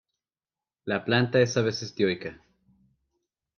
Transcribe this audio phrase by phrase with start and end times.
[0.85, 2.43] La planta es a veces dioica.